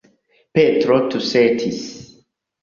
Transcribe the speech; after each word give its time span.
Petro 0.57 0.97
tusetis. 1.11 1.85